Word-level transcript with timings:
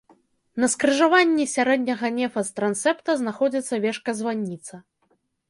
На 0.61 0.69
скрыжаванні 0.73 1.45
сярэдняга 1.55 2.07
нефа 2.17 2.45
з 2.49 2.57
трансепта 2.61 3.11
знаходзіцца 3.21 3.81
вежка-званніца. 3.87 4.73